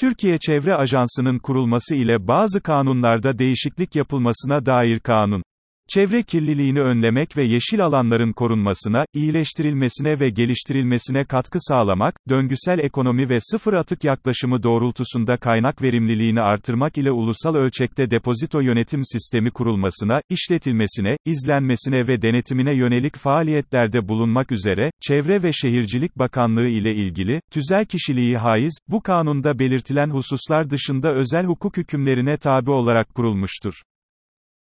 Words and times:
Türkiye 0.00 0.38
Çevre 0.38 0.74
Ajansı'nın 0.74 1.38
kurulması 1.38 1.94
ile 1.94 2.28
bazı 2.28 2.60
kanunlarda 2.60 3.38
değişiklik 3.38 3.96
yapılmasına 3.96 4.66
dair 4.66 5.00
kanun. 5.00 5.42
Çevre 5.90 6.22
kirliliğini 6.22 6.80
önlemek 6.80 7.36
ve 7.36 7.42
yeşil 7.42 7.84
alanların 7.84 8.32
korunmasına, 8.32 9.04
iyileştirilmesine 9.14 10.20
ve 10.20 10.30
geliştirilmesine 10.30 11.24
katkı 11.24 11.58
sağlamak, 11.60 12.14
döngüsel 12.28 12.78
ekonomi 12.78 13.28
ve 13.28 13.38
sıfır 13.40 13.72
atık 13.72 14.04
yaklaşımı 14.04 14.62
doğrultusunda 14.62 15.36
kaynak 15.36 15.82
verimliliğini 15.82 16.40
artırmak 16.40 16.98
ile 16.98 17.10
ulusal 17.10 17.54
ölçekte 17.54 18.10
depozito 18.10 18.60
yönetim 18.60 19.00
sistemi 19.04 19.50
kurulmasına, 19.50 20.20
işletilmesine, 20.30 21.16
izlenmesine 21.24 22.06
ve 22.06 22.22
denetimine 22.22 22.74
yönelik 22.74 23.16
faaliyetlerde 23.16 24.08
bulunmak 24.08 24.52
üzere, 24.52 24.90
Çevre 25.00 25.42
ve 25.42 25.52
Şehircilik 25.52 26.18
Bakanlığı 26.18 26.68
ile 26.68 26.94
ilgili, 26.94 27.40
tüzel 27.50 27.84
kişiliği 27.84 28.36
haiz, 28.36 28.78
bu 28.88 29.02
kanunda 29.02 29.58
belirtilen 29.58 30.10
hususlar 30.10 30.70
dışında 30.70 31.14
özel 31.14 31.46
hukuk 31.46 31.76
hükümlerine 31.76 32.36
tabi 32.36 32.70
olarak 32.70 33.14
kurulmuştur. 33.14 33.82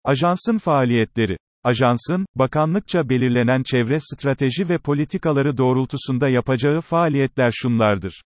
Ajansın 0.05 0.59
faaliyetleri 0.59 1.37
Ajansın, 1.65 2.27
bakanlıkça 2.35 3.09
belirlenen 3.09 3.63
çevre 3.63 3.99
strateji 4.01 4.69
ve 4.69 4.79
politikaları 4.79 5.59
doğrultusunda 5.59 6.29
yapacağı 6.29 6.81
faaliyetler 6.81 7.51
şunlardır. 7.55 8.23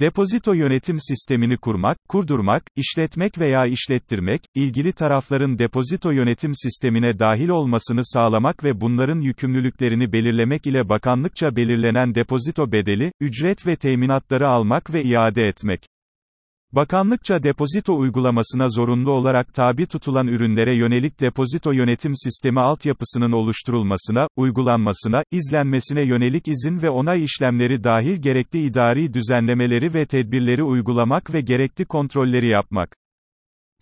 Depozito 0.00 0.52
yönetim 0.52 1.00
sistemini 1.00 1.56
kurmak, 1.56 1.96
kurdurmak, 2.08 2.62
işletmek 2.76 3.38
veya 3.38 3.66
işlettirmek, 3.66 4.40
ilgili 4.54 4.92
tarafların 4.92 5.58
depozito 5.58 6.10
yönetim 6.10 6.54
sistemine 6.54 7.18
dahil 7.18 7.48
olmasını 7.48 8.00
sağlamak 8.04 8.64
ve 8.64 8.80
bunların 8.80 9.20
yükümlülüklerini 9.20 10.12
belirlemek 10.12 10.66
ile 10.66 10.88
bakanlıkça 10.88 11.56
belirlenen 11.56 12.14
depozito 12.14 12.72
bedeli, 12.72 13.12
ücret 13.20 13.66
ve 13.66 13.76
teminatları 13.76 14.48
almak 14.48 14.92
ve 14.92 15.02
iade 15.02 15.42
etmek. 15.42 15.91
Bakanlıkça 16.74 17.42
depozito 17.42 17.98
uygulamasına 17.98 18.68
zorunlu 18.68 19.10
olarak 19.10 19.54
tabi 19.54 19.86
tutulan 19.86 20.26
ürünlere 20.26 20.76
yönelik 20.76 21.20
depozito 21.20 21.72
yönetim 21.72 22.16
sistemi 22.16 22.60
altyapısının 22.60 23.32
oluşturulmasına, 23.32 24.28
uygulanmasına, 24.36 25.22
izlenmesine 25.30 26.02
yönelik 26.02 26.48
izin 26.48 26.82
ve 26.82 26.90
onay 26.90 27.24
işlemleri 27.24 27.84
dahil 27.84 28.16
gerekli 28.16 28.62
idari 28.62 29.14
düzenlemeleri 29.14 29.94
ve 29.94 30.06
tedbirleri 30.06 30.62
uygulamak 30.62 31.34
ve 31.34 31.40
gerekli 31.40 31.84
kontrolleri 31.84 32.46
yapmak. 32.46 32.96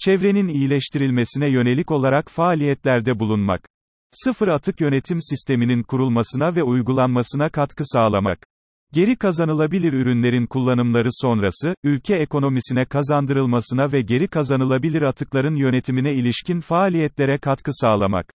Çevrenin 0.01 0.48
iyileştirilmesine 0.48 1.48
yönelik 1.48 1.91
olarak 1.91 2.31
faaliyetlerde 2.31 3.19
bulunmak. 3.19 3.69
Sıfır 4.12 4.48
atık 4.48 4.81
yönetim 4.81 5.20
sisteminin 5.20 5.83
kurulmasına 5.83 6.55
ve 6.55 6.62
uygulanmasına 6.62 7.48
katkı 7.48 7.84
sağlamak. 7.86 8.50
Geri 8.92 9.16
kazanılabilir 9.16 9.92
ürünlerin 9.92 10.46
kullanımları 10.46 11.08
sonrası, 11.10 11.74
ülke 11.84 12.14
ekonomisine 12.14 12.84
kazandırılmasına 12.84 13.92
ve 13.92 14.02
geri 14.02 14.28
kazanılabilir 14.28 15.02
atıkların 15.02 15.55
yönetimine 15.55 16.14
ilişkin 16.14 16.60
faaliyetlere 16.60 17.38
katkı 17.38 17.70
sağlamak. 17.74 18.27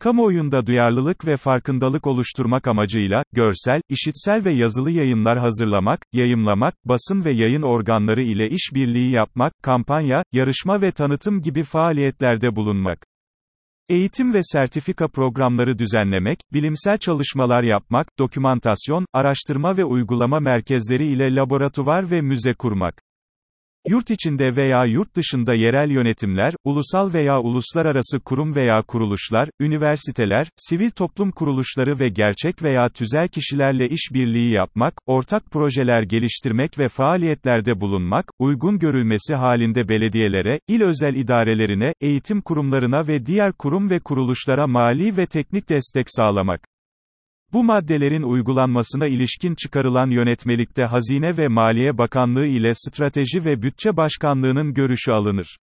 Kamuoyunda 0.00 0.66
duyarlılık 0.66 1.26
ve 1.26 1.36
farkındalık 1.36 2.06
oluşturmak 2.06 2.68
amacıyla, 2.68 3.22
görsel, 3.32 3.80
işitsel 3.88 4.44
ve 4.44 4.50
yazılı 4.50 4.90
yayınlar 4.90 5.38
hazırlamak, 5.38 6.00
yayımlamak, 6.12 6.74
basın 6.84 7.24
ve 7.24 7.30
yayın 7.30 7.62
organları 7.62 8.22
ile 8.22 8.50
işbirliği 8.50 9.10
yapmak, 9.10 9.52
kampanya, 9.62 10.24
yarışma 10.32 10.80
ve 10.80 10.92
tanıtım 10.92 11.42
gibi 11.42 11.64
faaliyetlerde 11.64 12.56
bulunmak. 12.56 13.11
Eğitim 13.92 14.34
ve 14.34 14.40
sertifika 14.42 15.08
programları 15.08 15.78
düzenlemek, 15.78 16.38
bilimsel 16.52 16.98
çalışmalar 16.98 17.62
yapmak, 17.62 18.06
dokümantasyon, 18.18 19.06
araştırma 19.12 19.76
ve 19.76 19.84
uygulama 19.84 20.40
merkezleri 20.40 21.06
ile 21.06 21.34
laboratuvar 21.34 22.10
ve 22.10 22.20
müze 22.20 22.54
kurmak. 22.54 23.02
Yurt 23.88 24.10
içinde 24.10 24.56
veya 24.56 24.84
yurt 24.84 25.16
dışında 25.16 25.54
yerel 25.54 25.90
yönetimler, 25.90 26.54
ulusal 26.64 27.12
veya 27.12 27.40
uluslararası 27.40 28.20
kurum 28.20 28.54
veya 28.54 28.82
kuruluşlar, 28.82 29.48
üniversiteler, 29.60 30.48
sivil 30.56 30.90
toplum 30.90 31.30
kuruluşları 31.30 31.98
ve 31.98 32.08
gerçek 32.08 32.62
veya 32.62 32.88
tüzel 32.88 33.28
kişilerle 33.28 33.88
işbirliği 33.88 34.52
yapmak, 34.52 34.94
ortak 35.06 35.50
projeler 35.50 36.02
geliştirmek 36.02 36.78
ve 36.78 36.88
faaliyetlerde 36.88 37.80
bulunmak, 37.80 38.24
uygun 38.38 38.78
görülmesi 38.78 39.34
halinde 39.34 39.88
belediyelere, 39.88 40.60
il 40.68 40.82
özel 40.82 41.16
idarelerine, 41.16 41.94
eğitim 42.00 42.40
kurumlarına 42.40 43.06
ve 43.06 43.26
diğer 43.26 43.52
kurum 43.52 43.90
ve 43.90 43.98
kuruluşlara 43.98 44.66
mali 44.66 45.16
ve 45.16 45.26
teknik 45.26 45.68
destek 45.68 46.06
sağlamak. 46.10 46.71
Bu 47.52 47.64
maddelerin 47.64 48.22
uygulanmasına 48.22 49.06
ilişkin 49.06 49.54
çıkarılan 49.54 50.10
yönetmelikte 50.10 50.84
Hazine 50.84 51.36
ve 51.36 51.48
Maliye 51.48 51.98
Bakanlığı 51.98 52.46
ile 52.46 52.74
Strateji 52.74 53.44
ve 53.44 53.62
Bütçe 53.62 53.96
Başkanlığı'nın 53.96 54.74
görüşü 54.74 55.12
alınır. 55.12 55.58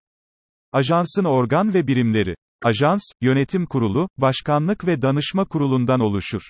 Ajansın 0.72 1.24
organ 1.24 1.74
ve 1.74 1.88
birimleri. 1.88 2.35
Ajans, 2.63 3.01
yönetim 3.22 3.66
kurulu, 3.66 4.09
başkanlık 4.18 4.88
ve 4.88 5.01
danışma 5.01 5.45
kurulundan 5.45 6.00
oluşur. 6.00 6.41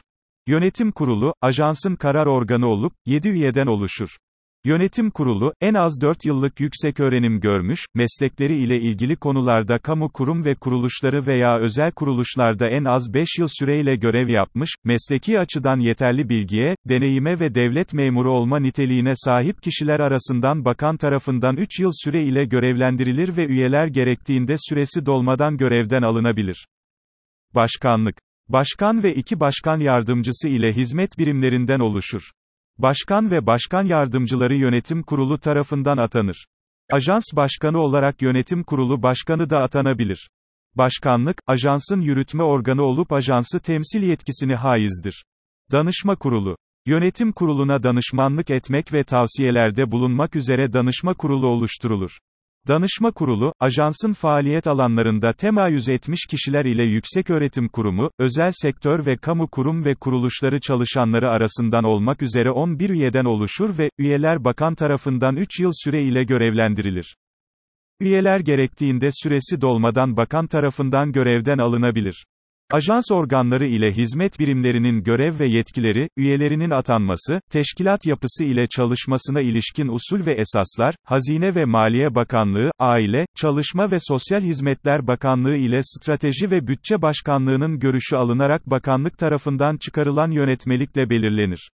Yönetim 0.48 0.92
kurulu, 0.92 1.34
ajansın 1.42 1.96
karar 1.96 2.26
organı 2.26 2.68
olup, 2.68 2.94
7 3.06 3.30
üyeden 3.30 3.68
oluşur. 3.68 4.18
Yönetim 4.66 5.12
Kurulu, 5.12 5.54
en 5.62 5.74
az 5.74 6.02
4 6.02 6.26
yıllık 6.26 6.60
yüksek 6.60 7.00
öğrenim 7.00 7.40
görmüş, 7.40 7.86
meslekleri 7.96 8.56
ile 8.56 8.82
ilgili 8.82 9.16
konularda 9.16 9.78
kamu 9.78 10.10
kurum 10.10 10.46
ve 10.46 10.56
kuruluşları 10.56 11.26
veya 11.26 11.60
özel 11.60 11.92
kuruluşlarda 11.92 12.70
en 12.70 12.84
az 12.84 13.14
5 13.14 13.30
yıl 13.40 13.48
süreyle 13.60 13.96
görev 13.96 14.30
yapmış, 14.30 14.70
mesleki 14.84 15.40
açıdan 15.40 15.80
yeterli 15.80 16.30
bilgiye, 16.30 16.76
deneyime 16.86 17.40
ve 17.40 17.56
devlet 17.56 17.94
memuru 17.94 18.32
olma 18.32 18.60
niteliğine 18.60 19.14
sahip 19.16 19.64
kişiler 19.64 20.00
arasından 20.00 20.66
bakan 20.66 20.98
tarafından 20.98 21.58
3 21.58 21.80
yıl 21.80 21.92
süre 22.04 22.24
ile 22.24 22.46
görevlendirilir 22.46 23.38
ve 23.38 23.46
üyeler 23.46 23.88
gerektiğinde 23.88 24.56
süresi 24.58 25.06
dolmadan 25.06 25.58
görevden 25.58 26.02
alınabilir. 26.02 26.68
Başkanlık 27.56 28.16
Başkan 28.48 29.04
ve 29.04 29.16
iki 29.16 29.40
başkan 29.40 29.80
yardımcısı 29.80 30.48
ile 30.48 30.74
hizmet 30.74 31.18
birimlerinden 31.18 31.80
oluşur. 31.80 32.32
Başkan 32.78 33.32
ve 33.32 33.46
başkan 33.46 33.84
yardımcıları 33.84 34.56
yönetim 34.56 35.04
kurulu 35.04 35.40
tarafından 35.40 35.98
atanır. 35.98 36.46
Ajans 36.92 37.24
başkanı 37.34 37.80
olarak 37.80 38.22
yönetim 38.22 38.64
kurulu 38.64 39.04
başkanı 39.04 39.50
da 39.50 39.64
atanabilir. 39.64 40.30
Başkanlık, 40.76 41.42
ajansın 41.48 42.02
yürütme 42.02 42.44
organı 42.44 42.84
olup 42.84 43.14
ajansı 43.14 43.60
temsil 43.60 44.04
yetkisini 44.04 44.56
haizdir. 44.56 45.26
Danışma 45.72 46.16
kurulu 46.16 46.58
Yönetim 46.86 47.32
kuruluna 47.32 47.84
danışmanlık 47.84 48.50
etmek 48.50 48.94
ve 48.94 49.04
tavsiyelerde 49.04 49.92
bulunmak 49.92 50.36
üzere 50.36 50.74
danışma 50.74 51.14
kurulu 51.14 51.48
oluşturulur. 51.48 52.18
Danışma 52.68 53.12
Kurulu, 53.12 53.54
ajansın 53.60 54.14
faaliyet 54.14 54.68
alanlarında 54.68 55.34
temayüz 55.34 55.90
etmiş 55.90 56.26
kişiler 56.30 56.66
ile 56.66 56.84
yükseköğretim 56.84 57.68
kurumu, 57.70 58.12
özel 58.20 58.52
sektör 58.54 59.06
ve 59.06 59.18
kamu 59.18 59.48
kurum 59.48 59.86
ve 59.86 59.96
kuruluşları 59.96 60.60
çalışanları 60.60 61.30
arasından 61.30 61.84
olmak 61.84 62.22
üzere 62.22 62.52
11 62.52 62.90
üyeden 62.90 63.26
oluşur 63.26 63.78
ve, 63.78 63.90
üyeler 63.98 64.44
bakan 64.44 64.76
tarafından 64.76 65.36
3 65.36 65.60
yıl 65.60 65.72
süre 65.74 66.04
ile 66.04 66.24
görevlendirilir. 66.24 67.16
Üyeler 68.00 68.40
gerektiğinde 68.40 69.10
süresi 69.12 69.62
dolmadan 69.62 70.18
bakan 70.18 70.48
tarafından 70.48 71.12
görevden 71.12 71.58
alınabilir. 71.58 72.26
Ajans 72.72 73.12
organları 73.12 73.66
ile 73.66 73.92
hizmet 73.92 74.40
birimlerinin 74.40 75.04
görev 75.04 75.40
ve 75.40 75.46
yetkileri, 75.46 76.10
üyelerinin 76.18 76.70
atanması, 76.70 77.42
teşkilat 77.52 78.06
yapısı 78.06 78.44
ile 78.44 78.68
çalışmasına 78.68 79.42
ilişkin 79.42 79.88
usul 79.88 80.26
ve 80.26 80.32
esaslar, 80.32 80.96
Hazine 81.04 81.56
ve 81.56 81.66
Maliye 81.66 82.16
Bakanlığı, 82.16 82.72
Aile, 82.80 83.26
Çalışma 83.36 83.92
ve 83.92 83.98
Sosyal 84.00 84.42
Hizmetler 84.42 85.08
Bakanlığı 85.08 85.56
ile 85.56 85.82
Strateji 85.84 86.52
ve 86.52 86.68
Bütçe 86.68 87.02
Başkanlığı'nın 87.02 87.80
görüşü 87.80 88.16
alınarak 88.16 88.66
bakanlık 88.66 89.18
tarafından 89.18 89.78
çıkarılan 89.78 90.32
yönetmelikle 90.32 91.10
belirlenir. 91.10 91.70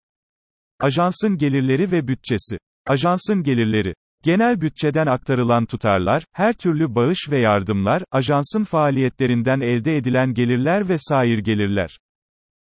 Ajansın 0.81 1.37
gelirleri 1.37 1.93
ve 1.93 2.09
bütçesi. 2.09 2.59
Ajansın 2.87 3.43
gelirleri 3.43 3.95
Genel 4.25 4.61
bütçeden 4.61 5.07
aktarılan 5.07 5.67
tutarlar, 5.67 6.25
her 6.33 6.53
türlü 6.53 6.95
bağış 6.95 7.19
ve 7.31 7.39
yardımlar, 7.39 8.03
ajansın 8.11 8.65
faaliyetlerinden 8.65 9.61
elde 9.61 9.97
edilen 9.97 10.35
gelirler 10.35 10.89
ve 10.89 10.99
sair 10.99 11.39
gelirler. 11.39 11.99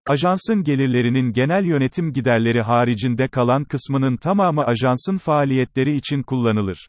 Ajansın 0.06 0.62
gelirlerinin 0.62 1.32
genel 1.32 1.64
yönetim 1.64 2.12
giderleri 2.12 2.62
haricinde 2.62 3.29
kalan 3.29 3.64
kısmının 3.64 4.17
tamamı 4.17 4.64
ajansın 4.64 5.19
faaliyetleri 5.19 5.96
için 5.96 6.23
kullanılır. 6.23 6.88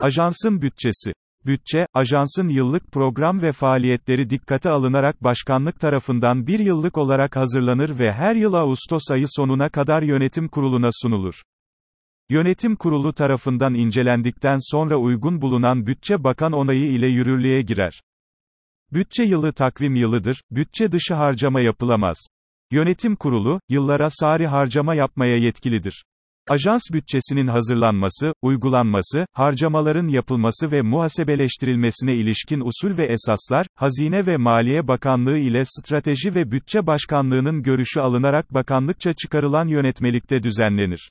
Ajansın 0.00 0.62
bütçesi 0.62 1.12
Bütçe, 1.46 1.86
ajansın 1.94 2.48
yıllık 2.48 2.92
program 2.92 3.42
ve 3.42 3.52
faaliyetleri 3.52 4.30
dikkate 4.30 4.70
alınarak 4.70 5.24
başkanlık 5.24 5.80
tarafından 5.80 6.46
bir 6.46 6.58
yıllık 6.58 6.98
olarak 6.98 7.36
hazırlanır 7.36 7.98
ve 7.98 8.12
her 8.12 8.34
yıl 8.34 8.54
Ağustos 8.54 9.10
ayı 9.10 9.26
sonuna 9.28 9.68
kadar 9.68 10.02
yönetim 10.02 10.48
kuruluna 10.48 10.88
sunulur. 10.92 11.42
Yönetim 12.32 12.76
kurulu 12.76 13.12
tarafından 13.12 13.74
incelendikten 13.74 14.58
sonra 14.60 14.96
uygun 14.96 15.40
bulunan 15.42 15.86
bütçe 15.86 16.24
bakan 16.24 16.52
onayı 16.52 16.92
ile 16.92 17.06
yürürlüğe 17.06 17.62
girer. 17.62 18.02
Bütçe 18.92 19.22
yılı 19.22 19.52
takvim 19.52 19.94
yılıdır, 19.94 20.42
bütçe 20.50 20.92
dışı 20.92 21.14
harcama 21.14 21.60
yapılamaz. 21.60 22.26
Yönetim 22.70 23.16
kurulu, 23.16 23.60
yıllara 23.68 24.10
sari 24.10 24.46
harcama 24.46 24.94
yapmaya 24.94 25.36
yetkilidir. 25.36 26.04
Ajans 26.48 26.82
bütçesinin 26.92 27.46
hazırlanması, 27.46 28.34
uygulanması, 28.42 29.26
harcamaların 29.32 30.08
yapılması 30.08 30.72
ve 30.72 30.82
muhasebeleştirilmesine 30.82 32.14
ilişkin 32.14 32.60
usul 32.60 32.98
ve 32.98 33.04
esaslar, 33.04 33.66
Hazine 33.74 34.26
ve 34.26 34.36
Maliye 34.36 34.88
Bakanlığı 34.88 35.38
ile 35.38 35.62
Strateji 35.64 36.34
ve 36.34 36.50
Bütçe 36.50 36.86
Başkanlığı'nın 36.86 37.62
görüşü 37.62 38.00
alınarak 38.00 38.54
bakanlıkça 38.54 39.12
çıkarılan 39.12 39.68
yönetmelikte 39.68 40.42
düzenlenir. 40.42 41.10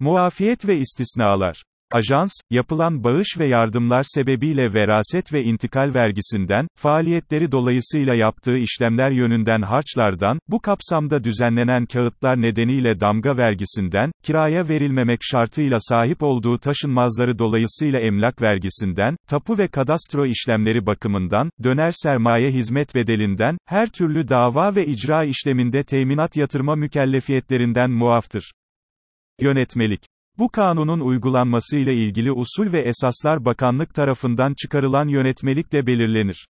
Muafiyet 0.00 0.68
ve 0.68 0.76
istisnalar 0.76 1.62
Ajans, 1.92 2.30
yapılan 2.50 3.04
bağış 3.04 3.26
ve 3.38 3.46
yardımlar 3.46 4.02
sebebiyle 4.02 4.74
veraset 4.74 5.32
ve 5.32 5.44
intikal 5.44 5.94
vergisinden, 5.94 6.68
faaliyetleri 6.76 7.52
dolayısıyla 7.52 8.14
yaptığı 8.14 8.56
işlemler 8.56 9.10
yönünden 9.10 9.62
harçlardan, 9.62 10.38
bu 10.48 10.60
kapsamda 10.60 11.24
düzenlenen 11.24 11.86
kağıtlar 11.86 12.42
nedeniyle 12.42 13.00
damga 13.00 13.36
vergisinden, 13.36 14.12
kiraya 14.22 14.68
verilmemek 14.68 15.18
şartıyla 15.22 15.78
sahip 15.80 16.22
olduğu 16.22 16.58
taşınmazları 16.58 17.38
dolayısıyla 17.38 18.00
emlak 18.00 18.42
vergisinden, 18.42 19.16
tapu 19.28 19.58
ve 19.58 19.68
kadastro 19.68 20.26
işlemleri 20.26 20.86
bakımından, 20.86 21.50
döner 21.62 21.92
sermaye 21.94 22.50
hizmet 22.50 22.94
bedelinden, 22.94 23.58
her 23.66 23.88
türlü 23.88 24.28
dava 24.28 24.74
ve 24.74 24.86
icra 24.86 25.24
işleminde 25.24 25.84
teminat 25.84 26.36
yatırma 26.36 26.74
mükellefiyetlerinden 26.74 27.90
muaftır. 27.90 28.52
Yönetmelik 29.40 30.00
bu 30.38 30.48
kanunun 30.48 31.00
uygulanmasıyla 31.00 31.92
ilgili 31.92 32.32
usul 32.32 32.72
ve 32.72 32.78
esaslar 32.78 33.44
bakanlık 33.44 33.94
tarafından 33.94 34.54
çıkarılan 34.54 35.08
yönetmelikle 35.08 35.86
belirlenir. 35.86 36.48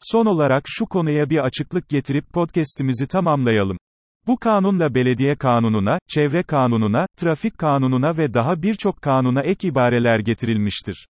Son 0.00 0.26
olarak 0.26 0.62
şu 0.66 0.86
konuya 0.86 1.30
bir 1.30 1.38
açıklık 1.38 1.88
getirip 1.88 2.32
podcast'imizi 2.32 3.06
tamamlayalım. 3.06 3.78
Bu 4.26 4.38
kanunla 4.38 4.94
belediye 4.94 5.36
kanununa, 5.36 5.98
çevre 6.08 6.42
kanununa, 6.42 7.06
trafik 7.16 7.58
kanununa 7.58 8.16
ve 8.16 8.34
daha 8.34 8.62
birçok 8.62 9.02
kanuna 9.02 9.42
ek 9.42 9.68
ibareler 9.68 10.18
getirilmiştir. 10.18 11.08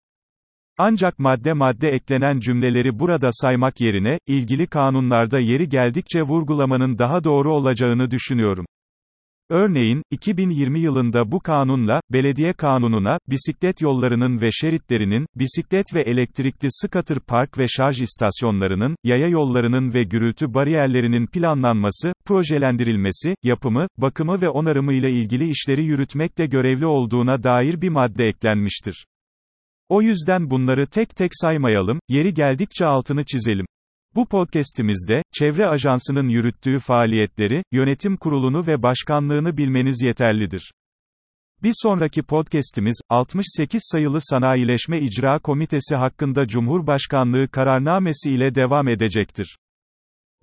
Ancak 0.78 1.20
madde 1.20 1.54
madde 1.54 1.90
eklenen 1.90 2.40
cümleleri 2.40 3.00
burada 3.00 3.30
saymak 3.32 3.82
yerine, 3.82 4.20
ilgili 4.28 4.68
kanunlarda 4.68 5.40
yeri 5.40 5.70
geldikçe 5.70 6.22
vurgulamanın 6.22 6.98
daha 6.98 7.24
doğru 7.24 7.54
olacağını 7.54 8.12
düşünüyorum. 8.12 8.66
Örneğin, 9.50 10.02
2020 10.12 10.80
yılında 10.80 11.32
bu 11.32 11.40
kanunla, 11.40 12.02
belediye 12.12 12.54
kanununa, 12.54 13.20
bisiklet 13.30 13.82
yollarının 13.82 14.42
ve 14.42 14.50
şeritlerinin, 14.52 15.26
bisiklet 15.36 15.86
ve 15.94 16.02
elektrikli 16.02 16.68
scooter 16.70 17.20
park 17.20 17.58
ve 17.58 17.68
şarj 17.68 18.02
istasyonlarının, 18.02 18.96
yaya 19.04 19.28
yollarının 19.28 19.94
ve 19.94 20.04
gürültü 20.04 20.54
bariyerlerinin 20.54 21.28
planlanması, 21.28 22.14
projelendirilmesi, 22.26 23.36
yapımı, 23.44 23.88
bakımı 23.98 24.42
ve 24.42 24.50
onarımı 24.50 24.94
ile 24.94 25.12
ilgili 25.12 25.50
işleri 25.50 25.84
yürütmekle 25.84 26.46
görevli 26.46 26.86
olduğuna 26.86 27.44
dair 27.44 27.82
bir 27.82 27.90
madde 27.90 28.28
eklenmiştir. 28.28 29.06
O 29.90 30.02
yüzden 30.02 30.50
bunları 30.50 30.88
tek 30.88 31.16
tek 31.16 31.32
saymayalım, 31.34 32.00
yeri 32.10 32.34
geldikçe 32.34 32.86
altını 32.86 33.26
çizelim. 33.26 33.66
Bu 34.16 34.26
podcast'imizde, 34.26 35.24
Çevre 35.34 35.68
Ajansı'nın 35.68 36.30
yürüttüğü 36.30 36.80
faaliyetleri, 36.80 37.64
yönetim 37.72 38.18
kurulunu 38.18 38.68
ve 38.68 38.84
başkanlığını 38.84 39.58
bilmeniz 39.58 40.02
yeterlidir. 40.02 40.74
Bir 41.64 41.74
sonraki 41.76 42.24
podcast'imiz, 42.24 43.02
68 43.10 43.82
sayılı 43.92 44.20
Sanayileşme 44.22 45.00
İcra 45.00 45.40
Komitesi 45.40 45.96
hakkında 45.96 46.48
Cumhurbaşkanlığı 46.48 47.48
kararnamesi 47.48 48.32
ile 48.32 48.56
devam 48.56 48.88
edecektir. 48.88 49.58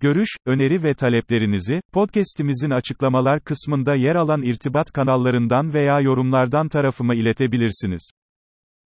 Görüş, 0.01 0.29
öneri 0.47 0.83
ve 0.83 0.95
taleplerinizi, 0.95 1.81
podcast'imizin 1.93 2.71
açıklamalar 2.71 3.41
kısmında 3.41 3.95
yer 3.95 4.15
alan 4.15 4.43
irtibat 4.43 4.93
kanallarından 4.93 5.75
veya 5.75 6.01
yorumlardan 6.01 6.69
tarafıma 6.69 7.15
iletebilirsiniz. 7.15 8.11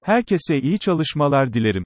Herkese 0.05 0.61
iyi 0.61 0.79
çalışmalar 0.79 1.53
dilerim. 1.53 1.85